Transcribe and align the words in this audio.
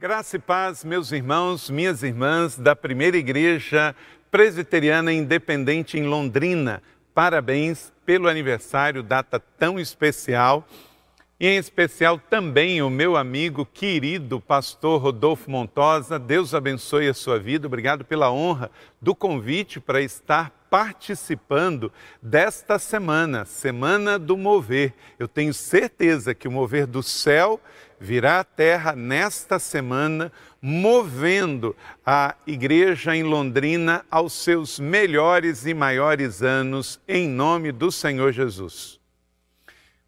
Graça 0.00 0.36
e 0.36 0.38
paz, 0.38 0.84
meus 0.84 1.10
irmãos, 1.10 1.68
minhas 1.68 2.04
irmãs 2.04 2.56
da 2.56 2.76
Primeira 2.76 3.16
Igreja 3.16 3.96
Presbiteriana 4.30 5.12
Independente 5.12 5.98
em 5.98 6.04
Londrina. 6.04 6.80
Parabéns 7.12 7.92
pelo 8.06 8.28
aniversário, 8.28 9.02
data 9.02 9.40
tão 9.58 9.76
especial. 9.76 10.64
E 11.40 11.48
em 11.48 11.56
especial 11.56 12.16
também 12.16 12.80
o 12.80 12.88
meu 12.88 13.16
amigo 13.16 13.66
querido 13.66 14.40
pastor 14.40 15.02
Rodolfo 15.02 15.50
Montosa. 15.50 16.16
Deus 16.16 16.54
abençoe 16.54 17.08
a 17.08 17.14
sua 17.14 17.36
vida. 17.40 17.66
Obrigado 17.66 18.04
pela 18.04 18.30
honra 18.30 18.70
do 19.02 19.16
convite 19.16 19.80
para 19.80 20.00
estar 20.00 20.52
participando 20.70 21.90
desta 22.22 22.78
semana, 22.78 23.44
Semana 23.44 24.16
do 24.16 24.36
Mover. 24.36 24.92
Eu 25.18 25.26
tenho 25.26 25.52
certeza 25.52 26.34
que 26.34 26.46
o 26.46 26.52
mover 26.52 26.86
do 26.86 27.02
céu 27.02 27.60
virá 28.00 28.40
à 28.40 28.44
terra 28.44 28.94
nesta 28.94 29.58
semana, 29.58 30.32
movendo 30.60 31.74
a 32.04 32.34
igreja 32.46 33.14
em 33.14 33.22
Londrina 33.22 34.04
aos 34.10 34.32
seus 34.32 34.78
melhores 34.78 35.66
e 35.66 35.74
maiores 35.74 36.42
anos, 36.42 37.00
em 37.06 37.28
nome 37.28 37.72
do 37.72 37.90
Senhor 37.90 38.32
Jesus. 38.32 38.98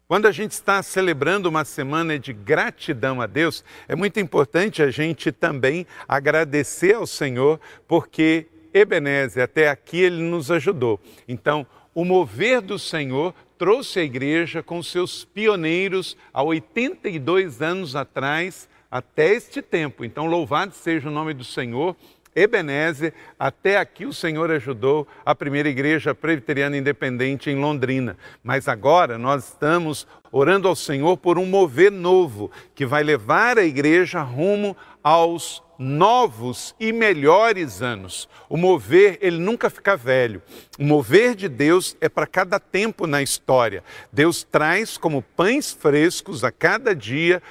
Quando 0.07 0.27
a 0.27 0.31
gente 0.33 0.51
está 0.51 0.83
celebrando 0.83 1.47
uma 1.47 1.63
semana 1.63 2.19
de 2.19 2.33
gratidão 2.33 3.21
a 3.21 3.27
Deus, 3.27 3.63
é 3.87 3.95
muito 3.95 4.19
importante 4.19 4.83
a 4.83 4.91
gente 4.91 5.31
também 5.31 5.87
agradecer 6.05 6.95
ao 6.95 7.07
Senhor, 7.07 7.61
porque 7.87 8.47
Ebenezer, 8.73 9.43
até 9.43 9.69
aqui 9.69 10.01
ele 10.01 10.21
nos 10.21 10.51
ajudou. 10.51 10.99
Então, 11.27 11.65
o 11.93 12.03
mover 12.03 12.61
do 12.61 12.79
Senhor 12.79 13.33
trouxe 13.61 13.99
a 13.99 14.03
igreja 14.03 14.63
com 14.63 14.81
seus 14.81 15.23
pioneiros 15.23 16.17
há 16.33 16.41
82 16.41 17.61
anos 17.61 17.95
atrás 17.95 18.67
até 18.89 19.35
este 19.35 19.61
tempo. 19.61 20.03
Então, 20.03 20.25
louvado 20.25 20.73
seja 20.73 21.09
o 21.09 21.11
nome 21.11 21.31
do 21.31 21.43
Senhor. 21.43 21.95
Ebenezer, 22.35 23.13
até 23.37 23.77
aqui 23.77 24.07
o 24.07 24.13
Senhor 24.13 24.49
ajudou 24.49 25.07
a 25.23 25.35
primeira 25.35 25.69
igreja 25.69 26.15
presbiteriana 26.15 26.75
independente 26.75 27.51
em 27.51 27.55
Londrina. 27.55 28.17
Mas 28.43 28.67
agora 28.67 29.19
nós 29.19 29.49
estamos 29.49 30.07
orando 30.31 30.67
ao 30.67 30.75
Senhor 30.75 31.15
por 31.17 31.37
um 31.37 31.45
mover 31.45 31.91
novo 31.91 32.49
que 32.73 32.83
vai 32.83 33.03
levar 33.03 33.59
a 33.59 33.63
igreja 33.63 34.23
rumo 34.23 34.75
aos 35.03 35.63
novos 35.77 36.75
e 36.79 36.93
melhores 36.93 37.81
anos. 37.81 38.29
O 38.47 38.55
mover, 38.55 39.17
ele 39.21 39.39
nunca 39.39 39.69
fica 39.69 39.97
velho. 39.97 40.41
O 40.79 40.83
mover 40.83 41.35
de 41.35 41.49
Deus 41.49 41.97
é 41.99 42.07
para 42.07 42.27
cada 42.27 42.59
tempo 42.59 43.07
na 43.07 43.21
história. 43.21 43.83
Deus 44.11 44.43
traz 44.43 44.97
como 44.97 45.21
pães 45.21 45.71
frescos 45.71 46.43
a 46.43 46.51
cada 46.51 46.95
dia 46.95 47.41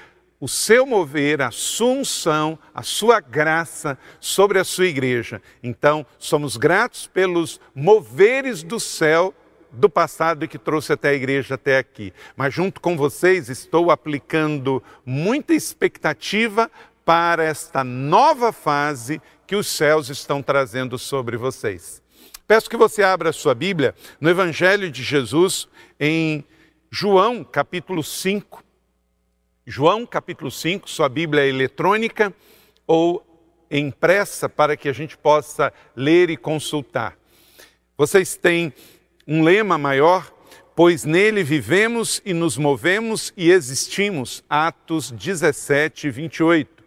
o 0.40 0.48
seu 0.48 0.86
mover, 0.86 1.42
a 1.42 1.50
sua 1.50 1.92
unção, 1.92 2.58
a 2.74 2.82
sua 2.82 3.20
graça 3.20 3.98
sobre 4.18 4.58
a 4.58 4.64
sua 4.64 4.86
igreja. 4.86 5.42
Então, 5.62 6.06
somos 6.18 6.56
gratos 6.56 7.06
pelos 7.06 7.60
moveres 7.74 8.62
do 8.62 8.80
céu 8.80 9.34
do 9.72 9.88
passado 9.88 10.44
e 10.44 10.48
que 10.48 10.58
trouxe 10.58 10.92
até 10.92 11.10
a 11.10 11.14
igreja 11.14 11.54
até 11.54 11.78
aqui. 11.78 12.12
Mas 12.36 12.54
junto 12.54 12.80
com 12.80 12.96
vocês 12.96 13.48
estou 13.48 13.90
aplicando 13.90 14.82
muita 15.04 15.54
expectativa 15.54 16.70
para 17.10 17.42
esta 17.42 17.82
nova 17.82 18.52
fase 18.52 19.20
que 19.44 19.56
os 19.56 19.66
céus 19.66 20.08
estão 20.10 20.40
trazendo 20.40 20.96
sobre 20.96 21.36
vocês. 21.36 22.00
Peço 22.46 22.70
que 22.70 22.76
você 22.76 23.02
abra 23.02 23.30
a 23.30 23.32
sua 23.32 23.52
Bíblia 23.52 23.96
no 24.20 24.30
Evangelho 24.30 24.88
de 24.88 25.02
Jesus 25.02 25.66
em 25.98 26.44
João 26.88 27.42
capítulo 27.42 28.04
5. 28.04 28.62
João 29.66 30.06
capítulo 30.06 30.52
5, 30.52 30.88
sua 30.88 31.08
Bíblia 31.08 31.42
é 31.42 31.48
eletrônica 31.48 32.32
ou 32.86 33.26
impressa 33.68 34.48
para 34.48 34.76
que 34.76 34.88
a 34.88 34.92
gente 34.92 35.18
possa 35.18 35.72
ler 35.96 36.30
e 36.30 36.36
consultar. 36.36 37.18
Vocês 37.98 38.36
têm 38.36 38.72
um 39.26 39.42
lema 39.42 39.76
maior, 39.76 40.32
pois 40.76 41.02
nele 41.04 41.42
vivemos 41.42 42.22
e 42.24 42.32
nos 42.32 42.56
movemos 42.56 43.32
e 43.36 43.50
existimos. 43.50 44.44
Atos 44.48 45.10
17, 45.10 46.08
28. 46.08 46.79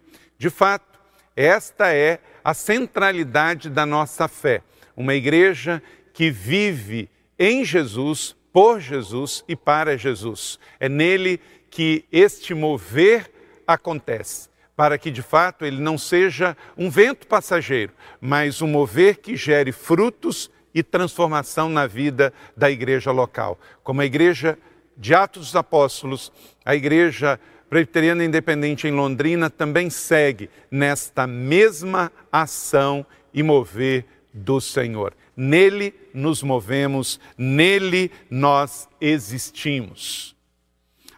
De 0.44 0.50
fato, 0.50 1.00
esta 1.34 1.90
é 1.94 2.20
a 2.44 2.52
centralidade 2.52 3.70
da 3.70 3.86
nossa 3.86 4.28
fé. 4.28 4.60
Uma 4.94 5.14
igreja 5.14 5.82
que 6.12 6.30
vive 6.30 7.08
em 7.38 7.64
Jesus, 7.64 8.36
por 8.52 8.78
Jesus 8.78 9.42
e 9.48 9.56
para 9.56 9.96
Jesus. 9.96 10.58
É 10.78 10.86
nele 10.86 11.40
que 11.70 12.04
este 12.12 12.52
mover 12.52 13.32
acontece, 13.66 14.50
para 14.76 14.98
que 14.98 15.10
de 15.10 15.22
fato 15.22 15.64
ele 15.64 15.80
não 15.80 15.96
seja 15.96 16.54
um 16.76 16.90
vento 16.90 17.26
passageiro, 17.26 17.94
mas 18.20 18.60
um 18.60 18.68
mover 18.68 19.20
que 19.20 19.36
gere 19.36 19.72
frutos 19.72 20.50
e 20.74 20.82
transformação 20.82 21.70
na 21.70 21.86
vida 21.86 22.34
da 22.54 22.70
igreja 22.70 23.10
local. 23.10 23.58
Como 23.82 24.02
a 24.02 24.04
igreja 24.04 24.58
de 24.94 25.14
Atos 25.14 25.46
dos 25.46 25.56
Apóstolos, 25.56 26.30
a 26.66 26.74
igreja 26.74 27.40
Presbiteriana 27.74 28.24
Independente 28.24 28.86
em 28.86 28.92
Londrina 28.92 29.50
também 29.50 29.90
segue 29.90 30.48
nesta 30.70 31.26
mesma 31.26 32.12
ação 32.30 33.04
e 33.32 33.42
mover 33.42 34.06
do 34.32 34.60
Senhor. 34.60 35.12
Nele 35.36 35.92
nos 36.14 36.40
movemos, 36.40 37.18
nele 37.36 38.12
nós 38.30 38.88
existimos. 39.00 40.36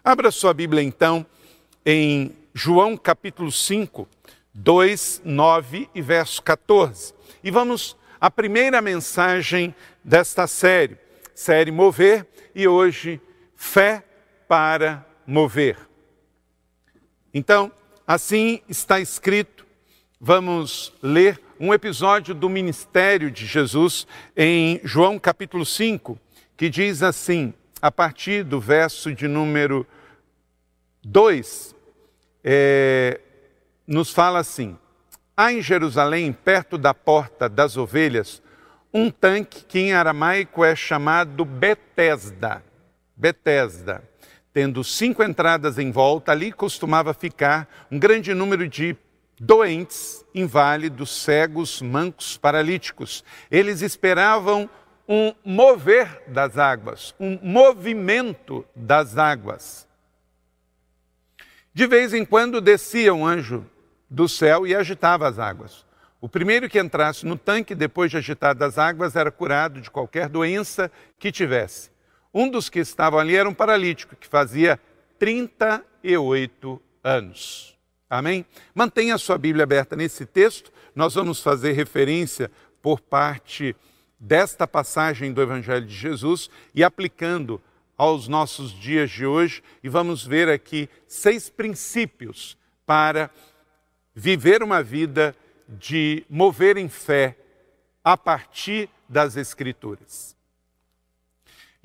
Abra 0.03 0.31
sua 0.31 0.51
Bíblia 0.51 0.81
então 0.81 1.23
em 1.85 2.35
João 2.55 2.97
capítulo 2.97 3.51
5, 3.51 4.07
2, 4.51 5.21
9 5.23 5.87
e 5.93 6.01
verso 6.01 6.41
14. 6.41 7.13
E 7.43 7.51
vamos 7.51 7.95
à 8.19 8.31
primeira 8.31 8.81
mensagem 8.81 9.75
desta 10.03 10.47
série, 10.47 10.97
série 11.35 11.69
Mover, 11.69 12.25
e 12.55 12.67
hoje, 12.67 13.21
Fé 13.55 14.03
para 14.47 15.05
Mover. 15.27 15.86
Então, 17.33 17.71
assim 18.05 18.61
está 18.69 18.99
escrito, 18.99 19.65
vamos 20.19 20.93
ler 21.01 21.39
um 21.59 21.73
episódio 21.73 22.33
do 22.33 22.47
ministério 22.47 23.29
de 23.29 23.45
Jesus 23.45 24.07
em 24.35 24.79
João 24.83 25.19
capítulo 25.19 25.65
5, 25.65 26.17
que 26.55 26.69
diz 26.69 27.03
assim, 27.03 27.53
a 27.81 27.91
partir 27.91 28.43
do 28.43 28.59
verso 28.59 29.13
de 29.13 29.27
número 29.27 29.85
2, 31.03 31.75
é, 32.43 33.19
nos 33.85 34.11
fala 34.11 34.39
assim: 34.39 34.77
Há 35.35 35.51
em 35.51 35.61
Jerusalém, 35.61 36.31
perto 36.31 36.77
da 36.77 36.93
porta 36.93 37.49
das 37.49 37.75
ovelhas, 37.75 38.41
um 38.93 39.11
tanque 39.11 39.65
que 39.65 39.79
em 39.79 39.93
aramaico 39.93 40.63
é 40.63 40.75
chamado 40.75 41.43
Betesda. 41.43 42.63
Betesda 43.15 44.03
tendo 44.57 44.83
cinco 44.83 45.21
entradas 45.21 45.77
em 45.77 45.91
volta, 45.91 46.31
ali 46.31 46.51
costumava 46.51 47.13
ficar 47.13 47.69
um 47.91 47.99
grande 47.99 48.33
número 48.33 48.67
de 48.67 48.97
doentes, 49.39 50.25
inválidos, 50.33 51.11
cegos, 51.11 51.79
mancos, 51.79 52.37
paralíticos. 52.39 53.23
Eles 53.51 53.83
esperavam 53.83 54.67
um 55.07 55.31
mover 55.45 56.23
das 56.27 56.57
águas, 56.57 57.13
um 57.19 57.37
movimento 57.43 58.65
das 58.75 59.15
águas. 59.15 59.87
De 61.71 61.85
vez 61.85 62.11
em 62.11 62.25
quando 62.25 62.59
descia 62.59 63.13
um 63.13 63.27
anjo 63.27 63.63
do 64.09 64.27
céu 64.27 64.65
e 64.65 64.75
agitava 64.75 65.27
as 65.27 65.37
águas. 65.37 65.85
O 66.19 66.27
primeiro 66.27 66.67
que 66.67 66.79
entrasse 66.79 67.27
no 67.27 67.37
tanque, 67.37 67.75
depois 67.75 68.09
de 68.09 68.17
agitadas 68.17 68.69
as 68.69 68.79
águas, 68.79 69.15
era 69.15 69.29
curado 69.29 69.79
de 69.79 69.91
qualquer 69.91 70.27
doença 70.27 70.91
que 71.19 71.31
tivesse. 71.31 71.95
Um 72.33 72.49
dos 72.49 72.69
que 72.69 72.79
estavam 72.79 73.19
ali 73.19 73.35
era 73.35 73.47
um 73.47 73.53
paralítico 73.53 74.15
que 74.15 74.27
fazia 74.27 74.79
38 75.17 76.81
anos. 77.03 77.77
Amém? 78.09 78.45
Mantenha 78.73 79.15
a 79.15 79.17
sua 79.17 79.37
Bíblia 79.37 79.63
aberta 79.63 79.95
nesse 79.95 80.25
texto. 80.25 80.71
Nós 80.95 81.15
vamos 81.15 81.41
fazer 81.41 81.73
referência 81.73 82.49
por 82.81 83.01
parte 83.01 83.75
desta 84.19 84.65
passagem 84.67 85.33
do 85.33 85.41
Evangelho 85.41 85.85
de 85.85 85.95
Jesus 85.95 86.49
e 86.73 86.83
aplicando 86.83 87.61
aos 87.97 88.27
nossos 88.27 88.71
dias 88.71 89.09
de 89.09 89.25
hoje. 89.25 89.63
E 89.83 89.89
vamos 89.89 90.25
ver 90.25 90.47
aqui 90.47 90.89
seis 91.07 91.49
princípios 91.49 92.57
para 92.85 93.29
viver 94.15 94.63
uma 94.63 94.81
vida 94.81 95.35
de 95.67 96.25
mover 96.29 96.77
em 96.77 96.87
fé 96.87 97.37
a 98.03 98.15
partir 98.15 98.89
das 99.09 99.35
Escrituras. 99.35 100.36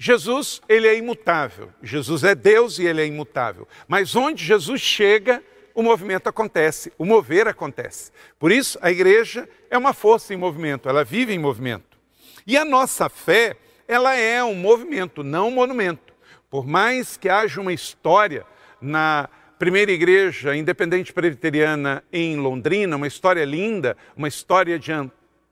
Jesus, 0.04 0.60
ele 0.68 0.88
é 0.88 0.98
imutável. 0.98 1.70
Jesus 1.80 2.24
é 2.24 2.34
Deus 2.34 2.80
e 2.80 2.84
ele 2.84 3.00
é 3.00 3.06
imutável. 3.06 3.68
Mas 3.86 4.16
onde 4.16 4.44
Jesus 4.44 4.80
chega, 4.80 5.40
o 5.76 5.80
movimento 5.80 6.26
acontece, 6.26 6.92
o 6.98 7.04
mover 7.04 7.46
acontece. 7.46 8.10
Por 8.36 8.50
isso, 8.50 8.76
a 8.82 8.90
igreja 8.90 9.48
é 9.70 9.78
uma 9.78 9.92
força 9.92 10.34
em 10.34 10.36
movimento, 10.36 10.88
ela 10.88 11.04
vive 11.04 11.32
em 11.32 11.38
movimento. 11.38 11.96
E 12.44 12.56
a 12.56 12.64
nossa 12.64 13.08
fé, 13.08 13.56
ela 13.86 14.16
é 14.16 14.42
um 14.42 14.56
movimento, 14.56 15.22
não 15.22 15.46
um 15.46 15.52
monumento. 15.52 16.12
Por 16.50 16.66
mais 16.66 17.16
que 17.16 17.28
haja 17.28 17.60
uma 17.60 17.72
história 17.72 18.44
na 18.80 19.28
primeira 19.56 19.92
igreja 19.92 20.56
independente 20.56 21.12
presbiteriana 21.12 22.02
em 22.12 22.34
Londrina, 22.38 22.96
uma 22.96 23.06
história 23.06 23.44
linda, 23.44 23.96
uma 24.16 24.26
história 24.26 24.80
de, 24.80 24.90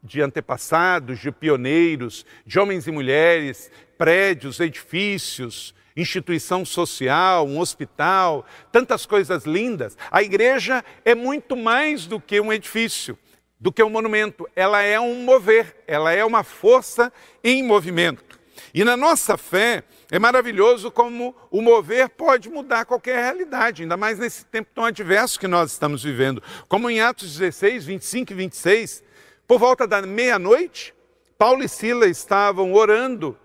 de 0.02 0.20
antepassados, 0.20 1.19
de 1.19 1.31
pioneiros, 1.31 2.25
de 2.47 2.58
homens 2.58 2.87
e 2.87 2.91
mulheres, 2.91 3.70
prédios, 3.99 4.61
edifícios, 4.61 5.75
instituição 5.97 6.64
social, 6.64 7.47
um 7.47 7.58
hospital, 7.58 8.47
tantas 8.73 9.05
coisas 9.05 9.44
lindas. 9.44 9.97
A 10.11 10.23
igreja 10.23 10.85
é 11.05 11.14
muito 11.14 11.56
mais 11.56 12.06
do 12.06 12.20
que 12.20 12.41
um 12.41 12.52
edifício, 12.52 13.19
do 13.58 13.73
que 13.73 13.82
um 13.82 13.91
monumento. 13.91 14.49
Ela 14.56 14.82
é 14.82 14.99
um 14.99 15.23
mover, 15.23 15.76
ela 15.87 16.12
é 16.12 16.25
uma 16.25 16.43
força 16.43 17.12
em 17.44 17.62
movimento. 17.62 18.41
E 18.73 18.85
na 18.85 18.97
nossa 18.97 19.37
fé, 19.37 19.82
é 20.11 20.19
maravilhoso 20.19 20.91
como 20.91 21.35
o 21.50 21.62
mover 21.62 22.08
pode 22.08 22.49
mudar 22.49 22.85
qualquer 22.85 23.17
realidade, 23.17 23.82
ainda 23.82 23.97
mais 23.97 24.19
nesse 24.19 24.44
tempo 24.44 24.70
tão 24.75 24.85
adverso 24.85 25.41
que 25.41 25.49
nós 25.49 25.73
estamos 25.73 26.02
vivendo. 26.02 26.43
Como 26.69 26.88
em 26.91 27.00
Atos 27.00 27.37
16, 27.38 27.87
25 27.87 28.32
e 28.32 28.37
26, 28.37 29.05
por 29.50 29.58
volta 29.58 29.85
da 29.85 30.00
meia-noite, 30.00 30.94
Paulo 31.37 31.64
e 31.64 31.69
Sila 31.69 32.06
estavam 32.06 32.73
orando 32.73 33.37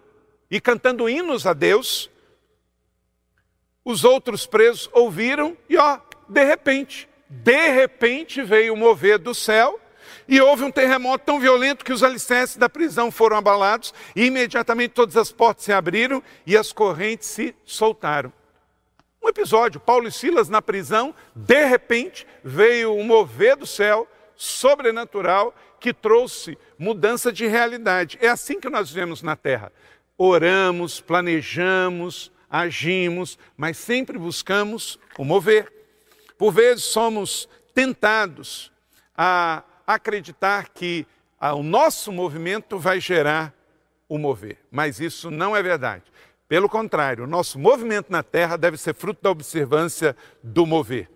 e 0.52 0.62
cantando 0.62 1.10
hinos 1.10 1.48
a 1.48 1.54
Deus, 1.54 2.12
os 3.84 4.04
outros 4.04 4.46
presos 4.46 4.88
ouviram 4.94 5.58
e, 5.68 5.76
ó, 5.76 5.98
de 6.30 6.44
repente, 6.44 7.10
de 7.28 7.72
repente 7.72 8.44
veio 8.44 8.76
o 8.76 8.78
mover 8.78 9.18
do 9.18 9.34
céu 9.34 9.80
e 10.28 10.40
houve 10.40 10.64
um 10.64 10.70
terremoto 10.70 11.26
tão 11.26 11.40
violento 11.40 11.84
que 11.84 11.92
os 11.92 12.04
alicerces 12.04 12.56
da 12.56 12.70
prisão 12.70 13.10
foram 13.10 13.38
abalados 13.38 13.92
e 14.16 14.26
imediatamente 14.26 14.92
todas 14.92 15.18
as 15.18 15.32
portas 15.32 15.66
se 15.66 15.74
abriram 15.74 16.22
e 16.46 16.56
as 16.56 16.72
correntes 16.72 17.30
se 17.30 17.56
soltaram. 17.66 18.32
Um 19.24 19.28
episódio, 19.28 19.80
Paulo 19.80 20.08
e 20.08 20.12
Silas 20.12 20.50
na 20.50 20.62
prisão, 20.62 21.16
de 21.36 21.66
repente 21.66 22.28
veio 22.44 22.94
um 22.94 23.04
mover 23.04 23.56
do 23.56 23.66
céu 23.66 24.08
sobrenatural 24.36 25.56
que 25.86 25.94
trouxe 25.94 26.58
mudança 26.80 27.32
de 27.32 27.46
realidade. 27.46 28.18
É 28.20 28.28
assim 28.28 28.60
que 28.60 28.68
nós 28.72 28.90
vivemos 28.90 29.22
na 29.22 29.36
terra. 29.36 29.72
Oramos, 30.18 31.00
planejamos, 31.00 32.32
agimos, 32.50 33.38
mas 33.56 33.78
sempre 33.78 34.18
buscamos 34.18 34.98
o 35.16 35.24
mover. 35.24 35.72
Por 36.40 36.52
vezes 36.52 36.86
somos 36.86 37.48
tentados 37.72 38.72
a 39.16 39.62
acreditar 39.86 40.70
que 40.70 41.06
o 41.40 41.62
nosso 41.62 42.12
movimento 42.12 42.80
vai 42.80 43.00
gerar 43.00 43.54
o 44.10 44.18
mover, 44.18 44.58
mas 44.72 45.00
isso 45.00 45.30
não 45.30 45.56
é 45.56 45.62
verdade. 45.62 46.06
Pelo 46.48 46.68
contrário, 46.68 47.26
o 47.26 47.28
nosso 47.28 47.60
movimento 47.60 48.12
na 48.12 48.24
terra 48.24 48.58
deve 48.58 48.78
ser 48.78 48.96
fruto 48.96 49.22
da 49.22 49.30
observância 49.30 50.18
do 50.42 50.66
mover. 50.66 51.08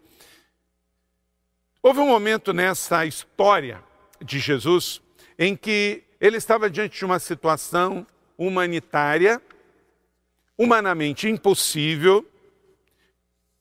Houve 1.81 2.01
um 2.01 2.07
momento 2.07 2.54
nessa 2.54 3.04
história 3.04 3.88
de 4.21 4.39
Jesus 4.39 5.01
em 5.38 5.56
que 5.56 6.04
ele 6.19 6.36
estava 6.36 6.69
diante 6.69 6.98
de 6.98 7.06
uma 7.06 7.18
situação 7.18 8.06
humanitária 8.38 9.42
humanamente 10.57 11.30
impossível, 11.30 12.27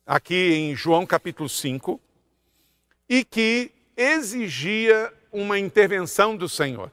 aqui 0.05 0.35
em 0.35 0.75
João 0.75 1.07
capítulo 1.07 1.49
5, 1.49 2.01
e 3.09 3.25
que 3.25 3.71
exigia 3.97 5.13
uma 5.31 5.61
intervenção 5.61 6.37
do 6.37 6.49
Senhor. 6.49 6.91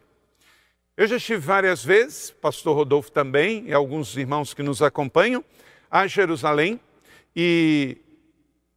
Eu 0.95 1.07
já 1.07 1.17
estive 1.17 1.39
várias 1.39 1.83
vezes, 1.83 2.29
pastor 2.29 2.75
Rodolfo 2.75 3.11
também, 3.11 3.65
e 3.65 3.73
alguns 3.73 4.15
irmãos 4.15 4.53
que 4.53 4.61
nos 4.61 4.83
acompanham, 4.83 5.43
a 5.89 6.05
Jerusalém, 6.05 6.79
e 7.35 7.97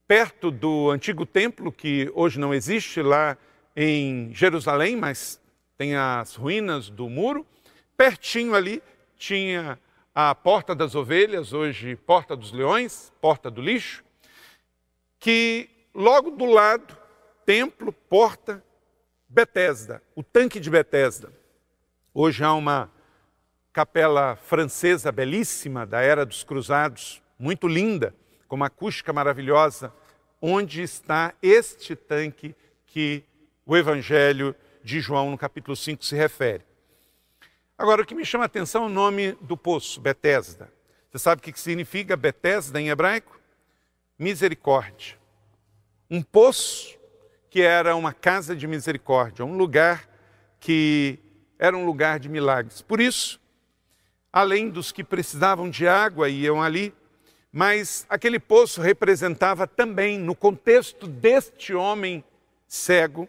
perto 0.07 0.51
do 0.51 0.91
antigo 0.91 1.27
templo, 1.27 1.71
que 1.71 2.11
hoje 2.15 2.41
não 2.41 2.55
existe 2.55 3.03
lá 3.03 3.37
em 3.81 4.35
Jerusalém, 4.35 4.97
mas 4.97 5.41
tem 5.77 5.95
as 5.95 6.35
ruínas 6.35 6.91
do 6.91 7.09
muro, 7.09 7.47
pertinho 7.97 8.53
ali 8.53 8.83
tinha 9.17 9.79
a 10.13 10.35
Porta 10.35 10.75
das 10.75 10.97
Ovelhas, 10.97 11.53
hoje 11.53 11.95
Porta 11.95 12.35
dos 12.35 12.51
Leões, 12.51 13.13
Porta 13.21 13.49
do 13.49 13.63
Lixo, 13.63 14.03
que 15.21 15.71
logo 15.95 16.33
do 16.33 16.45
lado, 16.45 16.99
templo, 17.47 17.93
porta, 17.93 18.65
Betesda, 19.29 20.03
o 20.17 20.25
tanque 20.25 20.59
de 20.59 20.69
Betesda. 20.71 21.33
Hoje 22.13 22.43
há 22.43 22.53
uma 22.55 22.91
capela 23.73 24.35
francesa 24.35 25.13
belíssima 25.13 25.87
da 25.87 26.01
Era 26.01 26.27
dos 26.27 26.43
Cruzados, 26.43 27.23
muito 27.39 27.69
linda, 27.69 28.13
com 28.49 28.57
uma 28.57 28.67
acústica 28.67 29.13
maravilhosa, 29.13 29.93
onde 30.43 30.83
está 30.83 31.33
este 31.41 31.95
tanque 31.95 32.57
que 32.85 33.23
o 33.69 33.77
Evangelho 33.77 34.57
de 34.83 34.99
João, 34.99 35.31
no 35.31 35.37
capítulo 35.37 35.77
5, 35.77 36.03
se 36.03 36.17
refere. 36.17 36.65
Agora, 37.77 38.01
o 38.01 38.07
que 38.07 38.15
me 38.15 38.25
chama 38.25 38.45
a 38.45 38.47
atenção 38.47 38.85
é 38.85 38.87
o 38.87 38.89
nome 38.89 39.33
do 39.43 39.59
poço, 39.59 40.01
Betesda. 40.01 40.73
Você 41.11 41.19
sabe 41.19 41.41
o 41.41 41.43
que 41.43 41.61
significa 41.61 42.17
Betesda 42.17 42.81
em 42.81 42.89
hebraico? 42.89 43.39
Misericórdia. 44.19 45.19
Um 46.11 46.23
poço 46.23 46.99
que 47.51 47.61
era 47.61 47.95
uma 47.95 48.11
casa 48.11 48.57
de 48.57 48.67
misericórdia, 48.67 49.45
um 49.45 49.59
lugar 49.59 50.09
que 50.59 51.19
era 51.59 51.77
um 51.77 51.85
lugar 51.85 52.19
de 52.19 52.31
milagres. 52.31 52.81
Por 52.81 53.03
isso, 53.03 53.39
além 54.33 54.71
dos 54.71 54.93
que 54.93 55.05
precisavam 55.05 55.69
de 55.69 55.87
água 55.87 56.31
iam 56.31 56.63
ali, 56.63 56.95
mas 57.53 58.07
aquele 58.09 58.41
poço 58.41 58.81
representava 58.81 59.67
também, 59.67 60.19
no 60.19 60.35
contexto 60.35 61.07
deste 61.07 61.75
homem 61.75 62.25
cego, 62.67 63.29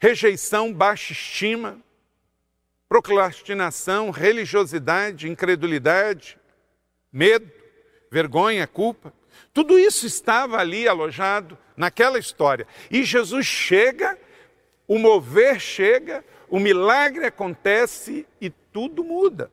rejeição, 0.00 0.72
baixa 0.72 1.12
estima, 1.12 1.78
procrastinação, 2.88 4.10
religiosidade, 4.10 5.28
incredulidade, 5.28 6.38
medo, 7.12 7.48
vergonha, 8.10 8.66
culpa. 8.66 9.12
Tudo 9.52 9.78
isso 9.78 10.06
estava 10.06 10.58
ali 10.58 10.88
alojado 10.88 11.56
naquela 11.76 12.18
história. 12.18 12.66
E 12.90 13.04
Jesus 13.04 13.46
chega, 13.46 14.18
o 14.88 14.98
mover 14.98 15.60
chega, 15.60 16.24
o 16.48 16.58
milagre 16.58 17.26
acontece 17.26 18.26
e 18.40 18.50
tudo 18.50 19.04
muda. 19.04 19.52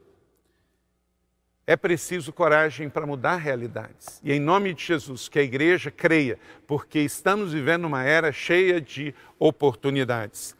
É 1.69 1.75
preciso 1.75 2.31
coragem 2.31 2.89
para 2.89 3.05
mudar 3.05 3.35
realidades. 3.35 4.21
E 4.23 4.31
em 4.31 4.39
nome 4.39 4.73
de 4.73 4.85
Jesus, 4.85 5.27
que 5.27 5.37
a 5.37 5.43
igreja 5.43 5.91
creia, 5.91 6.39
porque 6.65 6.99
estamos 6.99 7.51
vivendo 7.51 7.83
uma 7.83 8.05
era 8.05 8.31
cheia 8.31 8.79
de 8.79 9.13
oportunidades. 9.37 10.55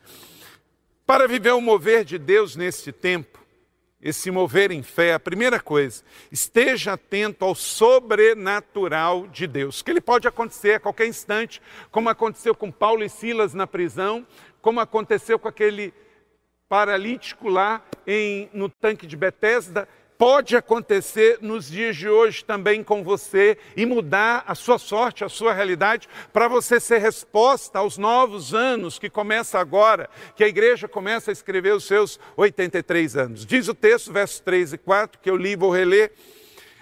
Para 1.06 1.26
viver 1.26 1.54
o 1.54 1.62
mover 1.62 2.04
de 2.04 2.18
Deus 2.18 2.58
neste 2.58 2.92
tempo, 2.92 3.40
esse 4.02 4.30
mover 4.30 4.70
em 4.70 4.84
fé, 4.84 5.14
a 5.14 5.20
primeira 5.20 5.62
coisa, 5.62 6.04
esteja 6.30 6.94
atento 6.94 7.46
ao 7.46 7.56
sobrenatural 7.56 9.28
de 9.28 9.48
Deus, 9.48 9.82
que 9.82 9.90
ele 9.90 10.02
pode 10.02 10.28
acontecer 10.28 10.74
a 10.74 10.80
qualquer 10.82 11.08
instante, 11.08 11.62
como 11.90 12.10
aconteceu 12.10 12.54
com 12.54 12.70
Paulo 12.70 13.02
e 13.02 13.10
Silas 13.10 13.54
na 13.54 13.66
prisão, 13.66 14.28
como 14.62 14.82
aconteceu 14.82 15.40
com 15.40 15.48
aquele 15.48 15.94
paralítico 16.68 17.48
lá 17.48 17.82
em, 18.06 18.50
no 18.52 18.68
tanque 18.68 19.08
de 19.08 19.16
Betesda, 19.16 19.88
pode 20.18 20.56
acontecer 20.56 21.38
nos 21.42 21.70
dias 21.70 21.96
de 21.96 22.10
hoje 22.10 22.44
também 22.44 22.84
com 22.84 23.04
você 23.04 23.58
e 23.76 23.86
mudar 23.86 24.44
a 24.48 24.56
sua 24.56 24.80
sorte, 24.80 25.24
a 25.24 25.30
sua 25.30 25.54
realidade, 25.54 26.10
para 26.34 26.48
você 26.48 26.80
ser 26.80 26.98
resposta 26.98 27.80
aos 27.80 27.98
novos 27.98 28.54
anos 28.54 28.98
que 28.98 29.10
começa 29.10 29.60
agora, 29.60 30.10
que 30.36 30.44
a 30.44 30.48
igreja 30.48 30.88
começa 30.88 31.32
a 31.32 31.34
escrever 31.34 31.74
os 31.74 31.86
seus 31.86 32.20
83 32.36 33.16
anos. 33.16 33.46
Diz 33.46 33.68
o 33.68 33.74
texto, 33.74 34.12
versos 34.12 34.40
3 34.40 34.74
e 34.74 34.78
4, 34.78 35.20
que 35.22 35.30
eu 35.30 35.38
li 35.38 35.52
e 35.52 35.56
vou 35.56 35.72
reler. 35.72 36.12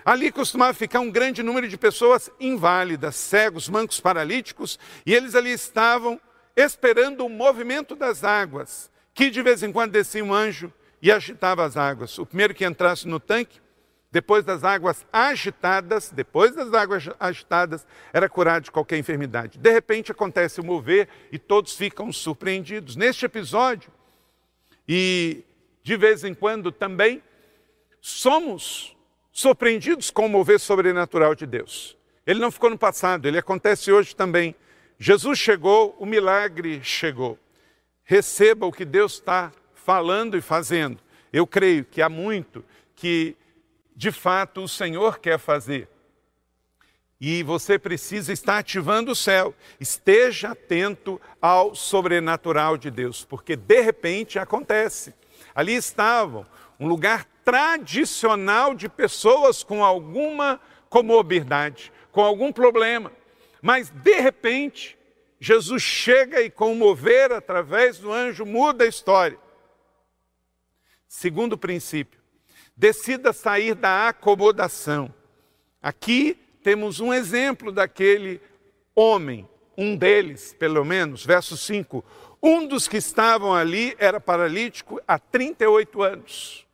Ali 0.06 0.32
costumava 0.32 0.74
ficar 0.74 1.00
um 1.00 1.12
grande 1.12 1.42
número 1.42 1.68
de 1.68 1.77
pessoas 1.77 2.30
inválidas, 2.39 3.15
cegos, 3.15 3.68
mancos, 3.68 4.00
paralíticos, 4.00 4.80
e 5.06 5.13
eles 5.13 5.36
ali 5.36 5.51
estavam 5.51 6.22
esperando 6.56 7.25
o 7.25 7.30
movimento 7.30 7.96
das 7.96 8.24
águas, 8.24 8.89
que 9.13 9.30
de 9.30 9.42
vez 9.42 9.63
em 9.63 9.72
quando 9.72 9.92
descia 9.92 10.24
um 10.24 10.34
anjo 10.34 10.72
e 11.02 11.12
agitava 11.12 11.64
as 11.64 11.78
águas. 11.78 12.18
O 12.18 12.25
primeiro 12.25 12.54
que 12.54 12.66
entrasse 12.66 13.08
no 13.08 13.20
tanque, 13.20 13.60
depois 14.12 14.46
das 14.46 14.64
águas 14.64 15.06
agitadas, 15.12 16.10
depois 16.10 16.56
das 16.56 16.74
águas 16.74 17.10
agitadas, 17.20 17.86
era 18.14 18.30
curado 18.30 18.64
de 18.64 18.72
qualquer 18.72 18.98
enfermidade. 18.98 19.58
De 19.58 19.72
repente 19.72 20.12
acontece 20.12 20.62
o 20.62 20.64
mover 20.64 21.10
e 21.32 21.38
todos 21.38 21.75
ficam 21.75 22.12
surpreendidos. 22.14 22.96
Neste 22.96 23.25
episódio, 23.25 23.92
e 24.88 25.44
de 25.84 25.98
vez 25.98 26.24
em 26.24 26.34
quando 26.34 26.72
também, 26.72 27.22
somos 28.00 28.96
surpreendidos 29.32 30.10
com 30.10 30.25
o 30.25 30.30
mover 30.30 30.60
sobrenatural 30.60 31.36
de 31.36 31.46
Deus. 31.46 31.98
Ele 32.25 32.40
não 32.40 32.50
ficou 32.50 32.70
no 32.70 32.78
passado, 32.78 33.28
ele 33.28 33.38
acontece 33.38 33.92
hoje 33.92 34.16
também. 34.16 34.56
Jesus 34.98 35.38
chegou, 35.38 35.96
o 36.00 36.06
milagre 36.06 36.82
chegou. 36.82 37.38
Receba 38.04 38.66
o 38.66 38.72
que 38.72 38.86
Deus 38.86 39.14
está 39.14 39.52
falando 39.86 40.36
e 40.36 40.42
fazendo. 40.42 40.98
Eu 41.32 41.46
creio 41.46 41.86
que 41.86 42.01
há 42.01 42.10
muito 42.10 42.65
que, 42.96 43.38
de 43.96 44.12
fato, 44.12 44.63
o 44.63 44.68
Senhor 44.68 45.20
quer 45.20 45.38
fazer. 45.38 45.88
E 47.22 47.44
você 47.44 47.77
precisa 47.77 48.34
estar 48.34 48.58
ativando 48.58 49.12
o 49.12 49.15
céu. 49.15 49.54
Esteja 49.80 50.50
atento 50.51 51.22
ao 51.39 51.75
sobrenatural 51.75 52.77
de 52.77 52.89
Deus, 52.89 53.24
porque 53.24 53.56
de 53.56 53.80
repente 53.80 54.39
acontece. 54.39 55.13
Ali 55.54 55.75
estavam 55.75 56.48
um 56.80 56.88
lugar 56.88 57.25
tradicional 57.46 58.74
de 58.74 58.89
pessoas 58.89 59.63
com 59.63 59.86
alguma 59.86 60.60
comorbidade, 60.89 61.94
com 62.12 62.22
algum 62.22 62.51
problema. 62.51 63.12
Mas 63.62 63.92
de 63.92 64.20
repente, 64.20 64.98
Jesus 65.39 65.84
chega 65.84 66.42
e 66.42 66.50
com 66.50 66.74
mover 66.74 67.32
através 67.32 68.00
do 68.00 68.12
anjo 68.12 68.46
muda 68.48 68.84
a 68.84 68.88
história. 68.88 69.45
Segundo 71.08 71.58
princípio, 71.58 72.20
decida 72.76 73.32
sair 73.32 73.76
da 73.76 74.10
acomodação. 74.10 75.14
Aqui 75.82 76.38
temos 76.64 77.00
um 77.00 77.14
exemplo 77.14 77.72
daquele 77.72 78.42
homem, 78.96 79.48
um 79.78 79.96
deles, 79.96 80.54
pelo 80.58 80.84
menos, 80.84 81.26
verso 81.26 81.56
5. 81.56 82.04
Um 82.42 82.68
dos 82.68 82.88
que 82.88 82.98
estavam 82.98 83.54
ali 83.54 83.96
era 83.98 84.20
paralítico 84.20 85.00
há 85.08 85.18
38 85.20 86.02
anos. 86.02 86.66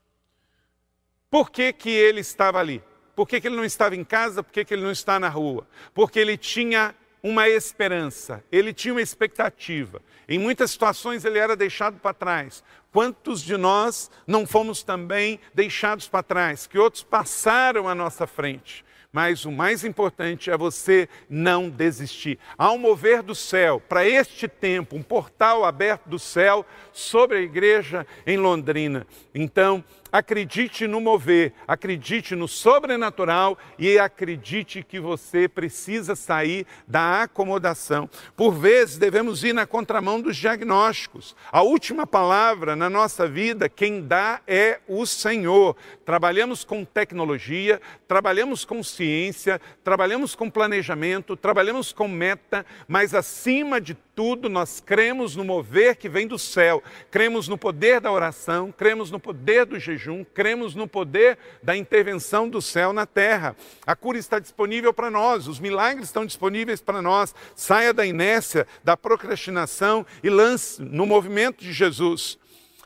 Por 1.30 1.50
que, 1.50 1.72
que 1.72 1.90
ele 1.90 2.20
estava 2.20 2.60
ali? 2.60 2.84
Por 3.16 3.28
que, 3.28 3.40
que 3.40 3.48
ele 3.48 3.56
não 3.56 3.66
estava 3.66 3.96
em 3.96 4.04
casa? 4.04 4.44
Por 4.44 4.52
que, 4.52 4.66
que 4.66 4.74
ele 4.74 4.84
não 4.84 4.92
está 4.92 5.20
na 5.20 5.30
rua? 5.30 5.68
Porque 5.94 6.20
ele 6.20 6.38
tinha 6.38 6.96
uma 7.24 7.48
esperança, 7.48 8.44
ele 8.52 8.74
tinha 8.74 8.94
uma 8.94 9.02
expectativa. 9.02 10.02
Em 10.28 10.40
muitas 10.40 10.72
situações 10.72 11.24
ele 11.26 11.38
era 11.38 11.56
deixado 11.56 12.00
para 12.00 12.14
trás. 12.14 12.64
Quantos 12.92 13.42
de 13.42 13.56
nós 13.58 14.10
não 14.26 14.46
fomos 14.46 14.84
também 14.84 15.40
deixados 15.54 16.08
para 16.08 16.24
trás? 16.24 16.68
Que 16.68 16.80
outros 16.80 17.04
passaram 17.04 17.88
à 17.88 17.96
nossa 17.96 18.26
frente? 18.26 18.84
Mas 19.12 19.44
o 19.44 19.52
mais 19.52 19.84
importante 19.84 20.50
é 20.50 20.58
você 20.58 21.10
não 21.30 21.70
desistir. 21.70 22.40
Um 22.58 22.78
mover 22.78 23.22
do 23.22 23.36
céu 23.36 23.80
para 23.80 24.08
este 24.08 24.48
tempo, 24.48 24.96
um 24.96 25.04
portal 25.04 25.66
aberto 25.66 26.08
do 26.08 26.18
céu 26.18 26.66
sobre 26.94 27.38
a 27.38 27.42
igreja 27.42 28.08
em 28.26 28.38
Londrina. 28.38 29.06
Então, 29.36 29.84
acredite 30.12 30.86
no 30.88 31.00
mover, 31.00 31.54
acredite 31.68 32.36
no 32.36 32.48
sobrenatural 32.48 33.58
e 33.80 33.98
acredite 33.98 34.84
que 34.84 35.00
você 35.00 35.48
precisa 35.48 36.16
sair 36.16 36.66
da 36.88 37.24
acomodação. 37.24 38.10
Por 38.36 38.52
vezes 38.52 38.98
devemos 38.98 39.44
ir 39.44 39.54
na 39.54 39.66
contramão 39.66 40.20
dos 40.20 40.36
diagnósticos. 40.36 41.36
A 41.52 41.62
última 41.62 42.06
palavra 42.06 42.76
na 42.76 42.90
nossa 42.90 43.28
vida, 43.28 43.70
quem 43.70 44.02
dá 44.02 44.42
é 44.46 44.80
o 44.88 45.06
Senhor. 45.06 45.78
Trabalhamos 46.06 46.64
com 46.64 46.84
tecnologia, 46.84 47.80
trabalhamos 48.08 48.66
com 48.66 48.84
ciência, 48.84 49.62
trabalhamos 49.84 50.36
com 50.36 50.50
planejamento, 50.50 51.38
trabalhamos 51.38 51.94
com 51.94 52.08
meta, 52.08 52.66
mas 52.88 53.14
acima 53.14 53.80
de 53.80 53.94
tudo 53.94 54.50
nós 54.50 54.82
cremos 54.86 55.36
no 55.36 55.46
mover 55.46 55.96
que 55.96 56.10
vem 56.10 56.28
do 56.28 56.38
céu, 56.38 56.84
cremos 57.10 57.48
no 57.48 57.58
poder 57.58 58.02
da 58.02 58.12
oração, 58.12 58.74
cremos 58.76 59.10
no 59.10 59.20
poder 59.20 59.66
do 59.66 59.80
jejum 59.80 60.01
jejum, 60.02 60.24
cremos 60.24 60.74
no 60.74 60.88
poder 60.88 61.38
da 61.62 61.78
intervenção 61.78 62.50
do 62.50 62.62
céu 62.62 62.92
na 62.92 63.06
terra. 63.06 63.56
A 63.86 63.96
cura 63.96 64.18
está 64.18 64.40
disponível 64.40 64.94
para 64.94 65.12
nós, 65.12 65.48
os 65.48 65.60
milagres 65.60 66.08
estão 66.08 66.26
disponíveis 66.26 66.82
para 66.82 67.02
nós. 67.02 67.36
Saia 67.56 67.94
da 67.94 68.06
inércia, 68.06 68.66
da 68.84 68.98
procrastinação 68.98 70.06
e 70.24 70.30
lance 70.30 70.82
no 70.82 71.06
movimento 71.06 71.64
de 71.64 71.72
Jesus. 71.72 72.40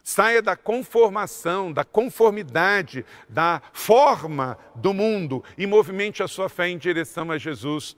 Saia 0.04 0.42
da 0.42 0.56
conformação, 0.56 1.72
da 1.72 1.84
conformidade, 1.84 3.04
da 3.28 3.62
forma 3.74 4.58
do 4.76 4.94
mundo 4.94 5.44
e 5.58 5.66
movimente 5.66 6.22
a 6.22 6.28
sua 6.28 6.48
fé 6.48 6.68
em 6.70 6.78
direção 6.78 7.32
a 7.32 7.38
Jesus. 7.38 7.96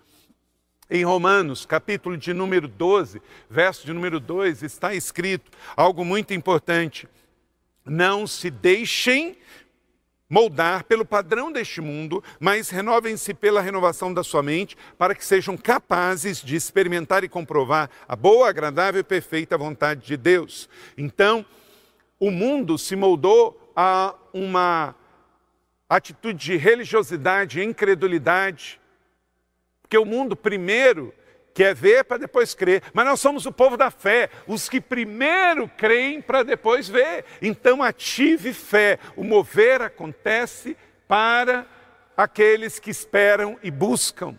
Em 0.89 1.03
Romanos, 1.03 1.65
capítulo 1.65 2.15
de 2.15 2.33
número 2.33 2.65
12, 2.65 3.21
verso 3.49 3.85
de 3.85 3.91
número 3.91 4.21
2, 4.21 4.63
está 4.63 4.93
escrito 4.93 5.51
algo 5.75 6.05
muito 6.05 6.33
importante. 6.33 7.09
Não 7.87 8.27
se 8.27 8.49
deixem 8.49 9.37
moldar 10.29 10.83
pelo 10.83 11.05
padrão 11.05 11.51
deste 11.51 11.79
mundo, 11.79 12.23
mas 12.39 12.69
renovem-se 12.69 13.33
pela 13.33 13.61
renovação 13.61 14.13
da 14.13 14.23
sua 14.23 14.43
mente, 14.43 14.77
para 14.97 15.15
que 15.15 15.23
sejam 15.23 15.55
capazes 15.55 16.41
de 16.41 16.55
experimentar 16.55 17.23
e 17.23 17.29
comprovar 17.29 17.89
a 18.07 18.15
boa, 18.15 18.49
agradável 18.49 18.99
e 18.99 19.03
perfeita 19.03 19.57
vontade 19.57 20.05
de 20.05 20.17
Deus. 20.17 20.69
Então, 20.97 21.45
o 22.19 22.29
mundo 22.29 22.77
se 22.77 22.95
moldou 22.95 23.71
a 23.75 24.15
uma 24.33 24.95
atitude 25.89 26.45
de 26.45 26.57
religiosidade, 26.57 27.63
incredulidade, 27.63 28.81
porque 29.81 29.97
o 29.97 30.03
mundo 30.03 30.35
primeiro 30.35 31.13
quer 31.57 31.73
ver 31.73 32.03
para 32.03 32.17
depois 32.17 32.53
crer. 32.53 32.83
Mas 32.93 33.03
nós 33.03 33.19
somos 33.19 33.47
o 33.47 33.51
povo 33.51 33.75
da 33.75 33.89
fé, 33.89 34.29
os 34.45 34.69
que 34.69 34.79
primeiro 34.79 35.67
creem 35.67 36.21
para 36.21 36.43
depois 36.43 36.87
ver. 36.87 37.25
Então 37.41 37.81
ative 37.81 38.53
fé. 38.53 38.99
O 39.15 39.23
mover 39.23 39.81
acontece 39.81 40.77
para 41.07 41.65
aqueles 42.15 42.77
que 42.77 42.91
esperam 42.91 43.57
e 43.63 43.71
buscam. 43.71 44.37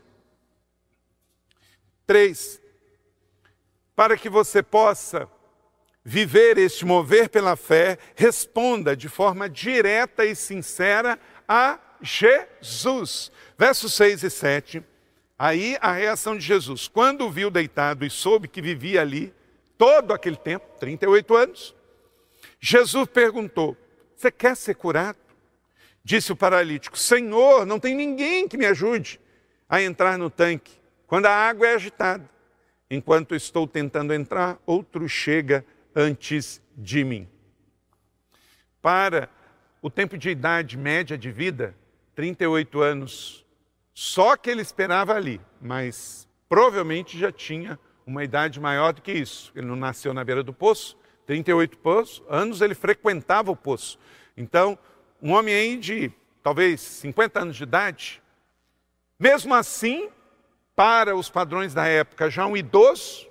Três, 2.07 2.63
para 3.97 4.17
que 4.17 4.29
você 4.29 4.63
possa 4.63 5.29
viver 6.05 6.57
este 6.57 6.85
mover 6.85 7.29
pela 7.29 7.57
fé, 7.57 7.99
responda 8.15 8.97
de 8.97 9.09
forma 9.09 9.51
direta 9.51 10.25
e 10.25 10.37
sincera 10.37 11.19
a 11.49 11.81
Jesus. 12.01 13.33
Versos 13.59 13.93
6 13.95 14.23
e 14.23 14.31
7 14.31 14.88
Aí 15.39 15.79
a 15.81 15.93
reação 15.93 16.37
de 16.37 16.45
Jesus, 16.45 16.89
quando 16.89 17.25
o 17.25 17.31
viu 17.31 17.49
deitado 17.49 18.05
e 18.05 18.11
soube 18.11 18.49
que 18.49 18.61
vivia 18.61 19.01
ali 19.01 19.33
todo 19.77 20.13
aquele 20.13 20.37
tempo, 20.37 20.67
38 20.81 21.37
anos, 21.37 21.77
Jesus 22.61 23.07
perguntou: 23.07 23.77
Você 24.17 24.33
quer 24.33 24.57
ser 24.57 24.75
curado? 24.75 25.19
Disse 26.03 26.33
o 26.33 26.37
paralítico: 26.37 26.99
Senhor, 26.99 27.65
não 27.65 27.79
tem 27.79 27.95
ninguém 27.95 28.49
que 28.49 28.57
me 28.57 28.67
ajude 28.67 29.21
a 29.69 29.81
entrar 29.81 30.19
no 30.19 30.29
tanque 30.29 30.73
quando 31.07 31.27
a 31.27 31.31
água 31.31 31.69
é 31.69 31.75
agitada. 31.75 32.29
Enquanto 32.91 33.35
estou 33.35 33.67
tentando 33.67 34.15
entrar, 34.15 34.59
outro 34.67 35.09
chega 35.09 35.65
antes 35.95 36.61
de 36.77 37.05
mim. 37.05 37.29
Para 38.81 39.29
o 39.83 39.91
tempo 39.91 40.17
de 40.17 40.31
idade 40.31 40.77
média 40.77 41.17
de 41.17 41.31
vida, 41.31 41.77
38 42.15 42.81
anos, 42.81 43.45
só 44.01 44.37
que 44.37 44.49
ele 44.49 44.63
esperava 44.63 45.13
ali, 45.13 45.41
mas 45.61 46.29
provavelmente 46.49 47.19
já 47.19 47.33
tinha 47.33 47.77
uma 48.07 48.23
idade 48.23 48.61
maior 48.61 48.93
do 48.93 49.03
que 49.03 49.11
isso. 49.11 49.51
Ele 49.57 49.67
não 49.67 49.75
nasceu 49.75 50.15
na 50.15 50.23
beira 50.23 50.41
do 50.41 50.53
poço, 50.53 50.97
38 51.27 51.77
poços, 51.79 52.23
anos 52.29 52.61
ele 52.61 52.77
frequentava 52.77 53.51
o 53.51 53.57
poço. 53.57 53.99
Então, 54.37 54.79
um 55.21 55.33
homem 55.33 55.53
aí 55.53 55.77
de 55.77 56.13
talvez 56.45 56.81
50 56.81 57.41
anos 57.41 57.57
de 57.57 57.65
idade, 57.65 58.23
mesmo 59.19 59.53
assim, 59.53 60.09
para 60.77 61.17
os 61.17 61.29
padrões 61.29 61.75
da 61.75 61.85
época, 61.89 62.31
já 62.31 62.47
um 62.47 62.57
idoso, 62.57 63.29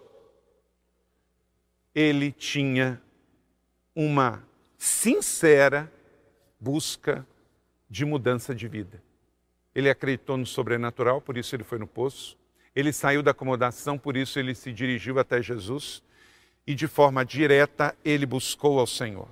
ele 1.96 2.30
tinha 2.30 3.02
uma 3.96 4.44
sincera 4.78 5.90
busca 6.60 7.26
de 7.90 8.04
mudança 8.04 8.54
de 8.54 8.68
vida. 8.68 9.07
Ele 9.78 9.92
acreditou 9.92 10.38
no 10.38 10.46
sobrenatural, 10.48 11.22
por 11.22 11.38
isso 11.38 11.56
ele 11.56 11.64
foi 11.64 11.78
no 11.78 11.86
poço. 11.86 12.36
Ele 12.76 12.92
saiu 12.92 13.22
da 13.22 13.30
acomodação, 13.30 13.96
por 13.96 14.18
isso 14.18 14.40
ele 14.40 14.56
se 14.56 14.74
dirigiu 14.74 15.20
até 15.20 15.40
Jesus. 15.40 16.02
E 16.66 16.74
de 16.74 16.88
forma 16.88 17.24
direta 17.24 17.96
ele 18.04 18.26
buscou 18.26 18.80
ao 18.80 18.88
Senhor. 18.88 19.28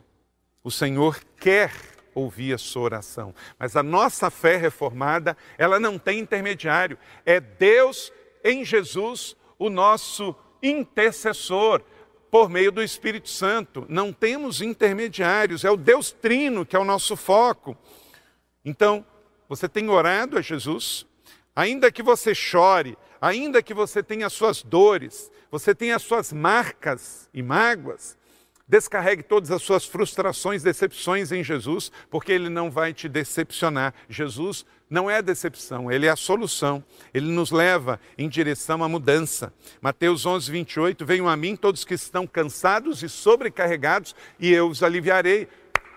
O 0.64 0.70
Senhor 0.70 1.20
quer 1.40 1.72
ouvir 2.14 2.54
a 2.54 2.60
sua 2.60 2.84
oração. 2.84 3.34
Mas 3.58 3.75
a 3.75 3.82
nossa 3.82 4.30
fé 4.30 4.56
reformada, 4.56 5.36
ela 5.58 5.80
não 5.80 5.98
tem 5.98 6.20
intermediário. 6.20 6.96
É 7.25 7.40
Deus 7.40 8.14
em 8.44 8.64
Jesus, 8.64 9.36
o 9.58 9.68
nosso 9.68 10.36
intercessor, 10.62 11.82
por 12.30 12.52
meio 12.52 12.72
do 12.72 12.84
Espírito 12.84 13.30
Santo. 13.30 13.84
Não 13.90 14.14
temos 14.14 14.62
intermediários, 14.62 15.66
é 15.66 15.72
o 15.72 15.75
Deus 15.75 16.12
Trino 16.12 16.68
que 16.68 16.75
é 16.75 16.80
o 16.80 16.86
nosso 16.86 17.16
foco. 17.16 17.75
Então, 18.64 19.04
você 19.48 19.68
tem 19.70 19.90
orado 19.90 20.38
a 20.38 20.42
Jesus? 20.42 21.06
Ainda 21.56 21.92
que 21.92 22.04
você 22.04 22.36
chore, 22.36 22.98
ainda 23.22 23.64
que 23.64 23.74
você 23.74 24.04
tenha 24.04 24.30
suas 24.30 24.62
dores, 24.62 25.32
você 25.50 25.74
tenha 25.74 25.98
suas 26.00 26.34
marcas 26.34 27.30
e 27.34 27.42
mágoas, 27.42 28.18
descarregue 28.68 29.24
todas 29.24 29.52
as 29.52 29.62
suas 29.62 29.86
frustrações, 29.86 30.64
decepções 30.64 31.32
em 31.32 31.44
Jesus, 31.44 31.92
porque 32.10 32.32
Ele 32.32 32.50
não 32.50 32.70
vai 32.70 32.94
te 32.94 33.08
decepcionar. 33.08 33.94
Jesus 34.10 34.66
não 34.90 35.10
é 35.10 35.18
a 35.18 35.22
decepção, 35.22 35.92
Ele 35.92 36.08
é 36.08 36.10
a 36.10 36.16
solução. 36.16 36.84
Ele 37.14 37.32
nos 37.32 37.52
leva 37.52 38.00
em 38.18 38.28
direção 38.28 38.84
à 38.84 38.90
mudança. 38.90 39.54
Mateus 39.82 40.25
11, 40.25 40.52
28, 40.52 41.06
venham 41.06 41.30
a 41.30 41.38
mim 41.38 41.56
todos 41.56 41.86
que 41.86 41.94
estão 41.94 42.28
cansados 42.28 43.04
e 43.04 43.10
sobrecarregados, 43.10 44.16
e 44.40 44.52
eu 44.52 44.68
os 44.68 44.84
aliviarei. 44.84 45.48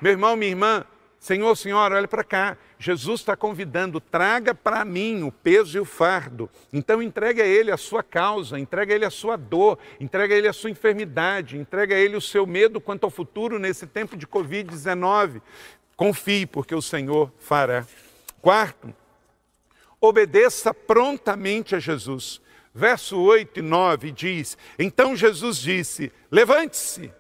Meu 0.00 0.12
irmão, 0.12 0.36
minha 0.36 0.50
irmã, 0.50 0.84
Senhor, 1.18 1.56
Senhora, 1.56 1.96
olha 1.96 2.06
para 2.06 2.22
cá. 2.22 2.56
Jesus 2.78 3.20
está 3.20 3.36
convidando, 3.36 4.00
traga 4.00 4.54
para 4.54 4.84
mim 4.84 5.24
o 5.24 5.32
peso 5.32 5.76
e 5.76 5.80
o 5.80 5.84
fardo. 5.84 6.48
Então 6.72 7.02
entregue 7.02 7.42
a 7.42 7.46
Ele 7.46 7.72
a 7.72 7.76
sua 7.76 8.04
causa, 8.04 8.58
entregue 8.58 8.92
a 8.92 8.96
Ele 8.96 9.04
a 9.04 9.10
sua 9.10 9.36
dor, 9.36 9.78
entregue 9.98 10.34
a 10.34 10.36
Ele 10.36 10.48
a 10.48 10.52
sua 10.52 10.70
enfermidade, 10.70 11.58
entregue 11.58 11.92
a 11.92 11.98
Ele 11.98 12.16
o 12.16 12.20
seu 12.20 12.46
medo 12.46 12.80
quanto 12.80 13.04
ao 13.04 13.10
futuro 13.10 13.58
nesse 13.58 13.86
tempo 13.86 14.16
de 14.16 14.26
Covid-19. 14.26 15.42
Confie, 15.96 16.46
porque 16.46 16.74
o 16.74 16.80
Senhor 16.80 17.32
fará. 17.40 17.84
Quarto, 18.40 18.94
obedeça 20.00 20.72
prontamente 20.72 21.74
a 21.74 21.80
Jesus. 21.80 22.40
Verso 22.72 23.20
8 23.20 23.58
e 23.58 23.62
9 23.62 24.12
diz: 24.12 24.56
Então 24.78 25.16
Jesus 25.16 25.58
disse: 25.58 26.12
Levante-se, 26.30 27.12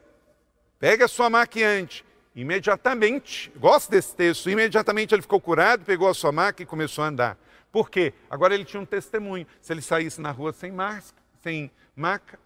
pegue 0.78 1.02
a 1.02 1.08
sua 1.08 1.28
maquiante 1.28 2.04
Imediatamente, 2.38 3.50
gosto 3.56 3.90
desse 3.90 4.14
texto, 4.14 4.48
imediatamente 4.48 5.12
ele 5.12 5.22
ficou 5.22 5.40
curado, 5.40 5.84
pegou 5.84 6.06
a 6.06 6.14
sua 6.14 6.30
maca 6.30 6.62
e 6.62 6.66
começou 6.66 7.02
a 7.02 7.08
andar. 7.08 7.36
Por 7.72 7.90
quê? 7.90 8.14
Agora 8.30 8.54
ele 8.54 8.64
tinha 8.64 8.80
um 8.80 8.86
testemunho. 8.86 9.44
Se 9.60 9.72
ele 9.72 9.82
saísse 9.82 10.20
na 10.20 10.30
rua 10.30 10.52
sem, 10.52 10.70
máscara, 10.70 11.20
sem 11.42 11.68
maca, 11.96 12.38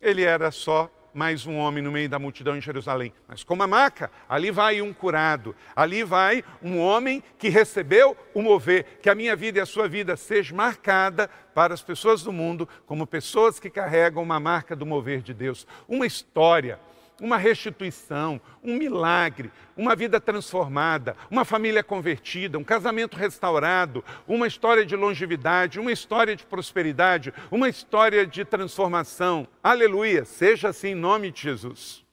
ele 0.00 0.22
era 0.22 0.50
só 0.50 0.90
mais 1.12 1.44
um 1.44 1.56
homem 1.56 1.84
no 1.84 1.92
meio 1.92 2.08
da 2.08 2.18
multidão 2.18 2.56
em 2.56 2.60
Jerusalém. 2.62 3.12
Mas 3.28 3.44
com 3.44 3.52
uma 3.52 3.66
maca, 3.66 4.10
ali 4.26 4.50
vai 4.50 4.80
um 4.80 4.94
curado, 4.94 5.54
ali 5.76 6.04
vai 6.04 6.42
um 6.62 6.78
homem 6.78 7.22
que 7.38 7.50
recebeu 7.50 8.16
o 8.32 8.40
mover, 8.40 8.98
que 9.02 9.10
a 9.10 9.14
minha 9.14 9.36
vida 9.36 9.58
e 9.58 9.60
a 9.60 9.66
sua 9.66 9.86
vida 9.86 10.16
seja 10.16 10.54
marcada 10.54 11.28
para 11.54 11.74
as 11.74 11.82
pessoas 11.82 12.22
do 12.22 12.32
mundo 12.32 12.66
como 12.86 13.06
pessoas 13.06 13.60
que 13.60 13.68
carregam 13.68 14.22
uma 14.22 14.40
marca 14.40 14.74
do 14.74 14.86
mover 14.86 15.20
de 15.20 15.34
Deus. 15.34 15.66
Uma 15.86 16.06
história 16.06 16.80
uma 17.20 17.36
restituição, 17.36 18.40
um 18.62 18.76
milagre, 18.76 19.52
uma 19.76 19.94
vida 19.94 20.20
transformada, 20.20 21.16
uma 21.30 21.44
família 21.44 21.82
convertida, 21.82 22.58
um 22.58 22.64
casamento 22.64 23.16
restaurado, 23.16 24.04
uma 24.26 24.46
história 24.46 24.84
de 24.84 24.96
longevidade, 24.96 25.78
uma 25.78 25.92
história 25.92 26.34
de 26.34 26.44
prosperidade, 26.44 27.32
uma 27.50 27.68
história 27.68 28.26
de 28.26 28.44
transformação. 28.44 29.46
Aleluia! 29.62 30.24
Seja 30.24 30.70
assim 30.70 30.88
em 30.88 30.94
nome 30.94 31.30
de 31.30 31.42
Jesus. 31.42 32.04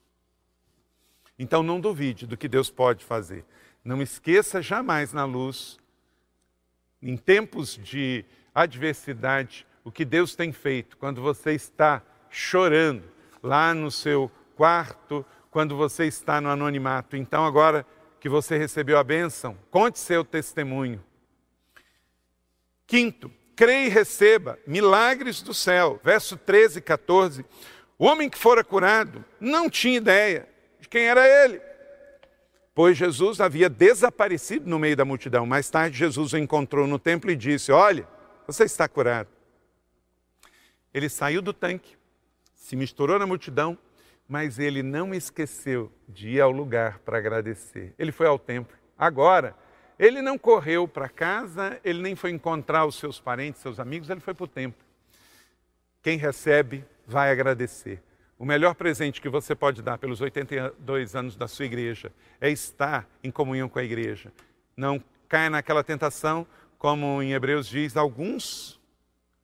Então 1.38 1.62
não 1.62 1.80
duvide 1.80 2.26
do 2.26 2.36
que 2.36 2.48
Deus 2.48 2.70
pode 2.70 3.04
fazer. 3.04 3.44
Não 3.84 4.00
esqueça 4.00 4.62
jamais 4.62 5.12
na 5.12 5.24
luz, 5.24 5.78
em 7.02 7.16
tempos 7.16 7.76
de 7.76 8.24
adversidade, 8.54 9.66
o 9.82 9.90
que 9.90 10.04
Deus 10.04 10.36
tem 10.36 10.52
feito 10.52 10.96
quando 10.96 11.20
você 11.20 11.52
está 11.52 12.00
chorando 12.30 13.02
lá 13.42 13.74
no 13.74 13.90
seu 13.90 14.30
quarto, 14.56 15.24
quando 15.50 15.76
você 15.76 16.06
está 16.06 16.40
no 16.40 16.48
anonimato. 16.48 17.16
Então, 17.16 17.44
agora 17.44 17.86
que 18.18 18.28
você 18.28 18.56
recebeu 18.56 18.98
a 18.98 19.04
bênção, 19.04 19.56
conte 19.70 19.98
seu 19.98 20.24
testemunho. 20.24 21.02
Quinto, 22.86 23.30
creia 23.54 23.86
e 23.86 23.90
receba 23.90 24.58
milagres 24.66 25.42
do 25.42 25.52
céu. 25.52 26.00
Verso 26.02 26.36
13 26.36 26.78
e 26.78 26.82
14. 26.82 27.44
O 27.98 28.06
homem 28.06 28.30
que 28.30 28.38
fora 28.38 28.64
curado 28.64 29.24
não 29.40 29.68
tinha 29.68 29.96
ideia 29.96 30.48
de 30.80 30.88
quem 30.88 31.04
era 31.04 31.26
ele, 31.26 31.60
pois 32.74 32.96
Jesus 32.96 33.40
havia 33.40 33.68
desaparecido 33.68 34.68
no 34.68 34.78
meio 34.78 34.96
da 34.96 35.04
multidão. 35.04 35.46
Mais 35.46 35.68
tarde, 35.70 35.98
Jesus 35.98 36.32
o 36.32 36.38
encontrou 36.38 36.86
no 36.86 36.98
templo 36.98 37.30
e 37.30 37.36
disse: 37.36 37.70
Olha, 37.70 38.08
você 38.46 38.64
está 38.64 38.88
curado. 38.88 39.28
Ele 40.92 41.08
saiu 41.08 41.40
do 41.40 41.52
tanque, 41.52 41.96
se 42.54 42.74
misturou 42.76 43.18
na 43.18 43.26
multidão 43.26 43.78
mas 44.32 44.58
ele 44.58 44.82
não 44.82 45.12
esqueceu 45.12 45.92
de 46.08 46.30
ir 46.30 46.40
ao 46.40 46.50
lugar 46.50 47.00
para 47.00 47.18
agradecer. 47.18 47.92
Ele 47.98 48.10
foi 48.10 48.26
ao 48.26 48.38
templo. 48.38 48.74
Agora, 48.96 49.54
ele 49.98 50.22
não 50.22 50.38
correu 50.38 50.88
para 50.88 51.06
casa, 51.06 51.78
ele 51.84 52.00
nem 52.00 52.16
foi 52.16 52.30
encontrar 52.30 52.86
os 52.86 52.94
seus 52.94 53.20
parentes, 53.20 53.60
seus 53.60 53.78
amigos, 53.78 54.08
ele 54.08 54.20
foi 54.20 54.32
para 54.32 54.44
o 54.44 54.48
templo. 54.48 54.82
Quem 56.00 56.16
recebe 56.16 56.82
vai 57.06 57.30
agradecer. 57.30 58.02
O 58.38 58.46
melhor 58.46 58.74
presente 58.74 59.20
que 59.20 59.28
você 59.28 59.54
pode 59.54 59.82
dar 59.82 59.98
pelos 59.98 60.22
82 60.22 61.14
anos 61.14 61.36
da 61.36 61.46
sua 61.46 61.66
igreja 61.66 62.10
é 62.40 62.48
estar 62.48 63.06
em 63.22 63.30
comunhão 63.30 63.68
com 63.68 63.80
a 63.80 63.84
igreja. 63.84 64.32
Não 64.74 64.98
caia 65.28 65.50
naquela 65.50 65.84
tentação, 65.84 66.46
como 66.78 67.22
em 67.22 67.34
Hebreus 67.34 67.68
diz, 67.68 67.98
alguns 67.98 68.80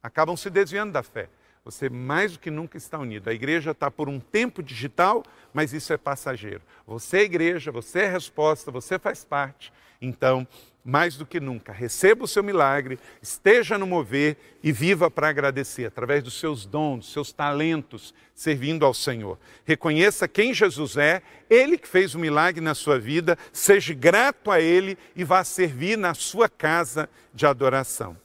acabam 0.03 0.35
se 0.35 0.49
desviando 0.49 0.95
da 0.95 1.03
fé. 1.03 1.29
Você 1.69 1.91
mais 1.91 2.33
do 2.33 2.39
que 2.39 2.51
nunca 2.51 2.79
está 2.79 2.99
unido. 2.99 3.29
A 3.29 3.35
igreja 3.35 3.73
está 3.73 3.91
por 3.91 4.09
um 4.09 4.19
tempo 4.19 4.63
digital, 4.63 5.23
mas 5.53 5.75
isso 5.75 5.93
é 5.93 5.99
passageiro. 5.99 6.63
Você 6.87 7.19
é 7.19 7.23
igreja, 7.25 7.71
você 7.71 7.99
é 8.01 8.11
resposta, 8.11 8.71
você 8.71 8.99
faz 8.99 9.23
parte. 9.23 9.71
Então, 10.01 10.49
mais 10.83 11.19
do 11.19 11.27
que 11.27 11.39
nunca, 11.39 11.71
receba 11.71 12.25
o 12.25 12.27
seu 12.27 12.43
milagre, 12.43 12.99
esteja 13.21 13.77
no 13.77 13.87
mover 13.87 14.39
e 14.63 14.73
viva 14.73 15.11
para 15.11 15.29
agradecer, 15.29 15.85
através 15.85 16.25
dos 16.25 16.41
seus 16.41 16.65
dons, 16.65 17.01
dos 17.01 17.13
seus 17.13 17.33
talentos, 17.33 18.15
servindo 18.35 18.87
ao 18.87 18.95
Senhor. 18.95 19.39
Reconheça 19.67 20.27
quem 20.27 20.55
Jesus 20.55 20.97
é, 20.97 21.21
Ele 21.51 21.77
que 21.77 21.87
fez 21.87 22.15
o 22.15 22.19
milagre 22.19 22.63
na 22.63 22.75
sua 22.75 22.99
vida, 22.99 23.37
seja 23.53 23.93
grato 23.93 24.51
a 24.51 24.59
Ele 24.59 24.97
e 25.15 25.23
vá 25.23 25.45
servir 25.45 25.99
na 25.99 26.15
sua 26.15 26.49
casa 26.49 27.11
de 27.35 27.45
adoração. 27.45 28.17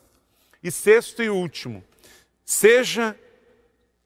E 0.64 0.72
sexto 0.72 1.22
e 1.22 1.30
último, 1.30 1.84
seja 2.46 3.18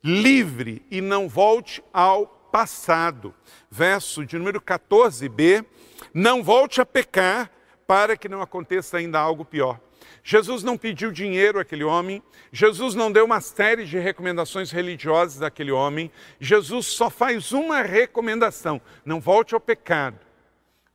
livre 0.08 0.82
e 0.89 1.02
não 1.02 1.28
volte 1.28 1.84
ao 1.91 2.26
passado. 2.26 3.36
Verso 3.70 4.26
de 4.26 4.38
número 4.38 4.62
14b: 4.62 5.65
Não 6.13 6.41
volte 6.41 6.80
a 6.80 6.86
pecar 6.86 7.52
para 7.86 8.15
que 8.15 8.30
não 8.30 8.41
aconteça 8.41 8.98
ainda 8.98 9.20
algo 9.20 9.43
pior. 9.43 9.80
Jesus 10.24 10.63
não 10.63 10.78
pediu 10.78 11.12
dinheiro 11.12 11.60
àquele 11.60 11.84
homem, 11.84 12.24
Jesus 12.52 12.96
não 12.96 13.12
deu 13.12 13.26
uma 13.26 13.41
série 13.41 13.86
de 13.86 13.98
recomendações 14.00 14.72
religiosas 14.72 15.41
àquele 15.41 15.72
homem, 15.72 16.12
Jesus 16.39 16.88
só 16.88 17.10
faz 17.10 17.52
uma 17.52 17.82
recomendação: 17.82 18.82
não 19.06 19.20
volte 19.20 19.54
ao 19.54 19.60
pecado. 19.60 20.20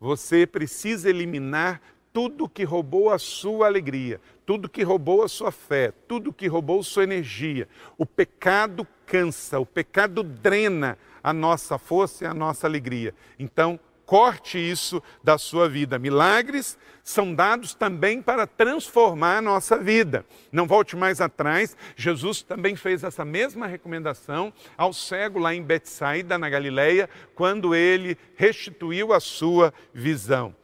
Você 0.00 0.46
precisa 0.46 1.08
eliminar 1.10 1.80
tudo 2.12 2.48
que 2.48 2.64
roubou 2.64 3.10
a 3.10 3.18
sua 3.18 3.66
alegria, 3.66 4.20
tudo 4.44 4.68
que 4.68 4.82
roubou 4.82 5.22
a 5.22 5.28
sua 5.28 5.52
fé, 5.52 5.92
tudo 6.08 6.32
que 6.32 6.46
roubou 6.46 6.82
sua 6.82 7.04
energia. 7.04 7.68
O 7.96 8.04
pecado 8.04 8.86
cansa, 9.06 9.58
o 9.58 9.66
pecado 9.66 10.22
drena 10.22 10.98
a 11.22 11.32
nossa 11.32 11.78
força 11.78 12.24
e 12.24 12.26
a 12.26 12.34
nossa 12.34 12.66
alegria. 12.66 13.14
Então, 13.38 13.78
corte 14.04 14.58
isso 14.58 15.02
da 15.22 15.38
sua 15.38 15.68
vida. 15.68 15.98
Milagres 15.98 16.76
são 17.02 17.34
dados 17.34 17.74
também 17.74 18.20
para 18.20 18.46
transformar 18.46 19.38
a 19.38 19.42
nossa 19.42 19.78
vida. 19.78 20.26
Não 20.50 20.66
volte 20.66 20.96
mais 20.96 21.20
atrás. 21.20 21.76
Jesus 21.96 22.42
também 22.42 22.76
fez 22.76 23.04
essa 23.04 23.24
mesma 23.24 23.66
recomendação 23.66 24.52
ao 24.76 24.92
cego 24.92 25.38
lá 25.38 25.54
em 25.54 25.62
Betsaida, 25.62 26.36
na 26.36 26.50
Galileia, 26.50 27.08
quando 27.34 27.74
ele 27.74 28.18
restituiu 28.36 29.12
a 29.12 29.20
sua 29.20 29.72
visão. 29.94 30.54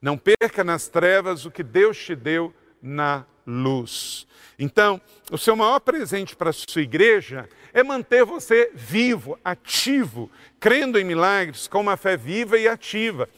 Não 0.00 0.18
perca 0.18 0.64
nas 0.64 0.88
trevas 0.88 1.46
o 1.46 1.50
que 1.50 1.62
Deus 1.62 1.96
te 1.96 2.14
deu 2.14 2.52
na 2.82 3.24
luz. 3.46 4.26
Então, 4.58 5.00
o 5.30 5.38
seu 5.38 5.56
maior 5.56 5.80
presente 5.80 6.36
para 6.36 6.50
a 6.50 6.52
sua 6.52 6.82
igreja 6.82 7.48
é 7.72 7.82
manter 7.82 8.24
você 8.24 8.70
vivo, 8.74 9.38
ativo, 9.44 10.30
crendo 10.60 10.98
em 10.98 11.04
milagres 11.04 11.66
com 11.66 11.80
uma 11.80 11.96
fé 11.96 12.16
viva 12.16 12.58
e 12.58 12.68
ativa. 12.68 13.28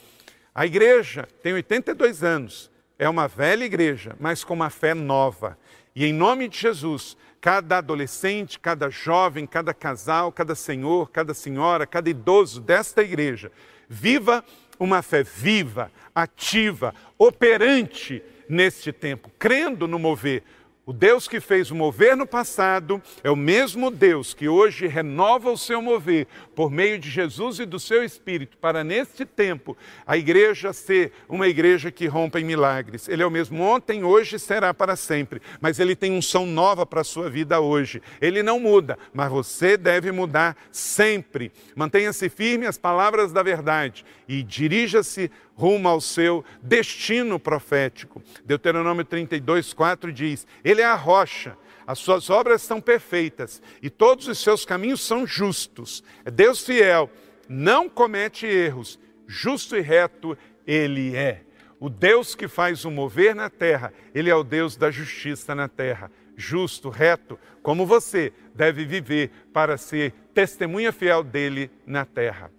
A 0.54 0.66
igreja 0.66 1.28
tem 1.42 1.52
82 1.52 2.22
anos, 2.22 2.70
é 2.98 3.08
uma 3.08 3.28
velha 3.28 3.64
igreja, 3.64 4.16
mas 4.18 4.44
com 4.44 4.54
uma 4.54 4.70
fé 4.70 4.94
nova. 4.94 5.58
E 5.94 6.04
em 6.04 6.12
nome 6.12 6.48
de 6.48 6.58
Jesus, 6.58 7.16
cada 7.40 7.78
adolescente, 7.78 8.58
cada 8.58 8.90
jovem, 8.90 9.46
cada 9.46 9.72
casal, 9.72 10.32
cada 10.32 10.54
senhor, 10.54 11.10
cada 11.10 11.34
senhora, 11.34 11.86
cada 11.86 12.10
idoso 12.10 12.60
desta 12.60 13.02
igreja, 13.02 13.52
viva 13.88 14.44
uma 14.78 15.02
fé 15.02 15.22
viva, 15.22 15.90
ativa, 16.14 16.94
operante 17.18 18.22
neste 18.48 18.92
tempo, 18.92 19.30
crendo 19.38 19.86
no 19.86 19.98
mover. 19.98 20.42
O 20.86 20.92
Deus 20.92 21.26
que 21.26 21.40
fez 21.40 21.70
o 21.70 21.74
mover 21.74 22.14
no 22.14 22.26
passado 22.26 23.00
é 23.22 23.30
o 23.30 23.36
mesmo 23.36 23.90
Deus 23.90 24.34
que 24.34 24.50
hoje 24.50 24.86
renova 24.86 25.50
o 25.50 25.56
seu 25.56 25.80
mover 25.80 26.26
por 26.54 26.70
meio 26.70 26.98
de 26.98 27.08
Jesus 27.08 27.58
e 27.58 27.64
do 27.64 27.80
seu 27.80 28.04
Espírito, 28.04 28.58
para 28.58 28.84
neste 28.84 29.24
tempo 29.24 29.74
a 30.06 30.18
igreja 30.18 30.74
ser 30.74 31.12
uma 31.26 31.48
igreja 31.48 31.90
que 31.90 32.06
rompa 32.06 32.38
em 32.38 32.44
milagres. 32.44 33.08
Ele 33.08 33.22
é 33.22 33.26
o 33.26 33.30
mesmo 33.30 33.62
ontem, 33.62 34.04
hoje 34.04 34.36
e 34.36 34.38
será 34.38 34.74
para 34.74 34.94
sempre, 34.94 35.40
mas 35.58 35.80
ele 35.80 35.96
tem 35.96 36.12
unção 36.12 36.44
nova 36.44 36.84
para 36.84 37.00
a 37.00 37.04
sua 37.04 37.30
vida 37.30 37.60
hoje. 37.60 38.02
Ele 38.20 38.42
não 38.42 38.60
muda, 38.60 38.98
mas 39.14 39.30
você 39.30 39.78
deve 39.78 40.12
mudar 40.12 40.54
sempre. 40.70 41.50
Mantenha-se 41.74 42.28
firme 42.28 42.66
às 42.66 42.76
palavras 42.76 43.32
da 43.32 43.42
verdade 43.42 44.04
e 44.28 44.42
dirija-se 44.42 45.30
rumo 45.54 45.88
ao 45.88 46.00
seu 46.00 46.44
destino 46.62 47.38
profético. 47.38 48.22
Deuteronômio 48.44 49.04
32, 49.04 49.72
4 49.72 50.12
diz: 50.12 50.46
Ele 50.64 50.80
é 50.80 50.84
a 50.84 50.94
rocha, 50.94 51.56
as 51.86 51.98
suas 51.98 52.30
obras 52.30 52.62
são 52.62 52.80
perfeitas 52.80 53.62
e 53.82 53.88
todos 53.88 54.28
os 54.28 54.38
seus 54.38 54.64
caminhos 54.64 55.00
são 55.00 55.26
justos. 55.26 56.02
É 56.24 56.30
Deus 56.30 56.64
fiel, 56.64 57.10
não 57.48 57.88
comete 57.88 58.46
erros, 58.46 58.98
justo 59.26 59.76
e 59.76 59.80
reto 59.80 60.36
Ele 60.66 61.14
é. 61.16 61.42
O 61.84 61.90
Deus 61.90 62.34
que 62.34 62.48
faz 62.48 62.86
o 62.86 62.90
mover 62.90 63.34
na 63.34 63.50
terra, 63.50 63.92
ele 64.14 64.30
é 64.30 64.34
o 64.34 64.42
Deus 64.42 64.74
da 64.74 64.90
justiça 64.90 65.54
na 65.54 65.68
terra. 65.68 66.10
Justo, 66.34 66.88
reto, 66.88 67.38
como 67.62 67.84
você 67.84 68.32
deve 68.54 68.86
viver 68.86 69.30
para 69.52 69.76
ser 69.76 70.12
testemunha 70.32 70.92
fiel 70.92 71.22
dele 71.22 71.70
na 71.86 72.06
terra. 72.06 72.50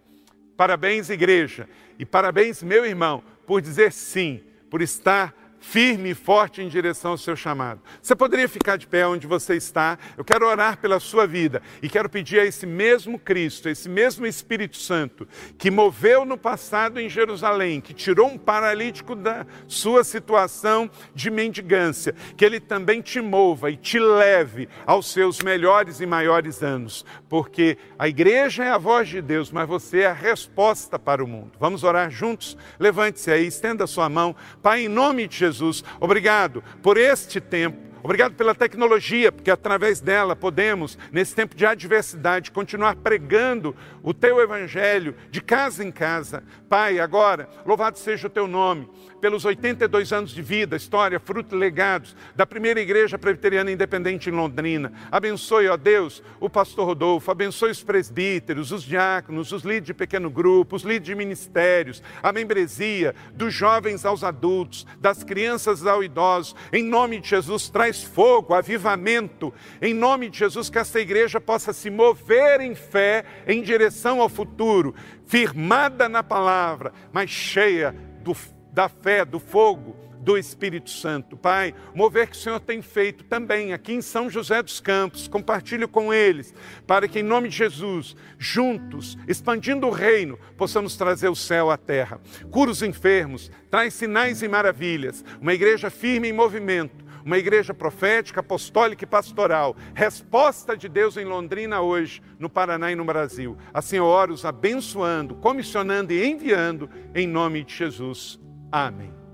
Parabéns, 0.57 1.09
igreja, 1.09 1.67
e 1.99 2.05
parabéns, 2.05 2.63
meu 2.63 2.85
irmão, 2.85 3.23
por 3.45 3.61
dizer 3.61 3.91
sim, 3.91 4.41
por 4.69 4.81
estar 4.81 5.33
firme 5.59 6.11
e 6.11 6.13
forte 6.13 6.61
em 6.61 6.69
direção 6.69 7.11
ao 7.11 7.17
seu 7.17 7.35
chamado. 7.35 7.81
Você 8.01 8.15
poderia 8.15 8.47
ficar 8.47 8.77
de 8.77 8.87
pé 8.87 9.05
onde 9.07 9.25
você 9.25 9.55
está? 9.55 9.97
Eu 10.17 10.23
quero 10.23 10.47
orar 10.47 10.77
pela 10.77 10.99
sua 10.99 11.25
vida 11.25 11.61
e 11.81 11.89
quero 11.89 12.09
pedir 12.09 12.39
a 12.39 12.45
esse 12.45 12.65
mesmo 12.65 13.17
Cristo, 13.17 13.67
esse 13.67 13.89
mesmo 13.89 14.25
Espírito 14.25 14.77
Santo, 14.77 15.27
que 15.57 15.71
moveu 15.71 16.23
no 16.23 16.37
passado 16.37 16.99
em 16.99 17.09
Jerusalém, 17.09 17.81
que 17.81 17.93
tirou 17.93 18.27
um 18.27 18.37
paralítico 18.37 19.15
da 19.15 19.45
sua 19.67 20.03
situação 20.03 20.89
de 21.13 21.31
mendigância, 21.31 22.13
que 22.37 22.45
ele 22.45 22.59
também 22.59 23.01
te 23.01 23.19
mova 23.19 23.71
e 23.71 23.75
te 23.75 23.99
leve 23.99 24.69
aos 24.85 25.11
seus 25.11 25.39
melhores 25.39 25.99
e 25.99 26.05
maiores 26.05 26.61
anos, 26.61 27.03
porque 27.27 27.77
a 27.97 28.07
igreja 28.07 28.63
é 28.63 28.69
a 28.69 28.77
voz 28.77 29.09
de 29.09 29.21
Deus, 29.21 29.51
mas 29.51 29.67
você 29.67 30.01
é 30.01 30.07
a 30.07 30.13
resposta 30.13 30.99
para 30.99 31.23
o 31.23 31.27
mundo. 31.27 31.53
Vamos 31.59 31.83
orar 31.83 32.11
juntos? 32.11 32.55
Levante-se 32.79 33.31
aí, 33.31 33.47
estenda 33.47 33.85
a 33.85 33.87
sua 33.87 34.07
mão. 34.09 34.35
Pai, 34.61 34.85
em 34.85 34.87
nome 34.87 35.27
de 35.27 35.37
Jesus, 35.37 35.54
Jesus. 35.55 35.83
Obrigado 35.99 36.63
por 36.81 36.97
este 36.97 37.39
tempo. 37.39 37.85
Obrigado 38.05 38.35
pela 38.35 38.53
tecnologia, 38.53 39.31
porque 39.31 39.49
através 39.49 39.99
dela 39.99 40.35
podemos, 40.35 40.95
nesse 41.11 41.33
tempo 41.33 41.55
de 41.55 41.65
adversidade, 41.65 42.51
continuar 42.51 42.97
pregando 42.97 43.75
o 44.03 44.13
teu 44.13 44.39
evangelho 44.39 45.15
de 45.31 45.41
casa 45.41 45.83
em 45.83 45.91
casa. 45.91 46.43
Pai, 46.69 46.99
agora, 46.99 47.49
louvado 47.65 47.97
seja 47.97 48.27
o 48.27 48.29
teu 48.29 48.47
nome 48.47 48.87
pelos 49.25 49.43
82 49.43 50.13
anos 50.13 50.29
de 50.29 50.41
vida, 50.43 50.75
história, 50.75 51.19
fruto 51.19 51.55
e 51.55 51.57
legados 51.57 52.15
da 52.35 52.45
primeira 52.45 52.79
igreja 52.79 53.17
presbiteriana 53.17 53.71
independente 53.71 54.29
em 54.29 54.31
Londrina. 54.31 54.93
Abençoe, 55.11 55.67
ó 55.67 55.75
Deus, 55.75 56.21
o 56.39 56.47
pastor 56.47 56.85
Rodolfo, 56.85 57.31
abençoe 57.31 57.71
os 57.71 57.81
presbíteros, 57.81 58.71
os 58.71 58.83
diáconos, 58.83 59.51
os 59.51 59.63
líderes 59.63 59.87
de 59.87 59.93
pequeno 59.95 60.29
grupo, 60.29 60.75
os 60.75 60.83
líderes 60.83 61.07
de 61.07 61.15
ministérios, 61.15 62.03
a 62.21 62.31
membresia, 62.31 63.15
dos 63.33 63.51
jovens 63.51 64.05
aos 64.05 64.23
adultos, 64.23 64.85
das 65.01 65.23
crianças 65.23 65.83
aos 65.87 66.05
idosos. 66.05 66.55
Em 66.71 66.83
nome 66.83 67.19
de 67.19 67.27
Jesus, 67.27 67.67
traz 67.67 68.03
fogo, 68.03 68.53
avivamento. 68.53 69.51
Em 69.81 69.91
nome 69.91 70.29
de 70.29 70.37
Jesus, 70.37 70.69
que 70.69 70.77
essa 70.77 70.99
igreja 70.99 71.41
possa 71.41 71.73
se 71.73 71.89
mover 71.89 72.61
em 72.61 72.75
fé 72.75 73.25
em 73.47 73.63
direção 73.63 74.21
ao 74.21 74.29
futuro, 74.29 74.93
firmada 75.25 76.07
na 76.07 76.21
palavra, 76.21 76.93
mas 77.11 77.31
cheia 77.31 77.95
do 78.21 78.35
da 78.75 78.89
fé, 78.89 79.23
do 79.23 79.39
fogo 79.39 79.95
do 80.19 80.37
Espírito 80.37 80.89
Santo. 80.89 81.37
Pai, 81.37 81.73
mover 81.93 82.27
que 82.27 82.35
o 82.35 82.39
Senhor 82.39 82.59
tem 82.59 82.81
feito 82.81 83.23
também 83.23 83.71
aqui 83.71 83.93
em 83.93 84.01
São 84.01 84.29
José 84.29 84.61
dos 84.61 84.81
Campos, 84.81 85.29
compartilho 85.29 85.87
com 85.87 86.13
eles, 86.13 86.53
para 86.85 87.07
que 87.07 87.19
em 87.19 87.23
nome 87.23 87.47
de 87.47 87.55
Jesus, 87.55 88.17
juntos, 88.37 89.17
expandindo 89.27 89.87
o 89.87 89.91
reino, 89.91 90.37
possamos 90.57 90.97
trazer 90.97 91.29
o 91.29 91.35
céu 91.35 91.71
à 91.71 91.77
terra. 91.77 92.19
Cura 92.51 92.71
os 92.71 92.81
enfermos, 92.81 93.49
traz 93.69 93.93
sinais 93.93 94.41
e 94.41 94.47
maravilhas, 94.47 95.23
uma 95.39 95.53
igreja 95.53 95.89
firme 95.89 96.27
em 96.27 96.33
movimento, 96.33 97.05
uma 97.23 97.37
igreja 97.37 97.73
profética, 97.73 98.39
apostólica 98.39 99.03
e 99.03 99.07
pastoral. 99.07 99.75
Resposta 99.93 100.75
de 100.75 100.89
Deus 100.89 101.17
em 101.17 101.25
Londrina 101.25 101.81
hoje, 101.81 102.21
no 102.37 102.49
Paraná 102.49 102.91
e 102.91 102.95
no 102.95 103.05
Brasil. 103.05 103.57
Assim 103.73 103.97
eu 103.97 104.05
oro 104.05 104.33
os 104.33 104.43
abençoando, 104.43 105.35
comissionando 105.35 106.11
e 106.11 106.25
enviando 106.25 106.89
em 107.13 107.27
nome 107.27 107.63
de 107.63 107.75
Jesus. 107.75 108.43
Amém. 108.75 109.24